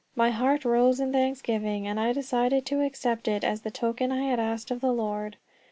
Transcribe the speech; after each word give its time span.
My 0.15 0.31
heart 0.31 0.65
rose 0.65 0.99
in 0.99 1.11
thanksgiving, 1.13 1.85
and 1.85 1.99
I 1.99 2.11
decided 2.11 2.65
to 2.65 2.81
accept 2.83 3.27
it 3.27 3.43
as 3.43 3.61
the 3.61 3.69
token 3.69 4.11
I 4.11 4.23
had 4.23 4.39
asked 4.39 4.71
of 4.71 4.81
the 4.81 4.91
Lord. 4.91 5.37